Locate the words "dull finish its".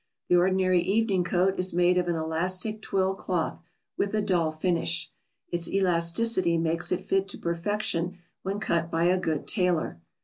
4.23-5.69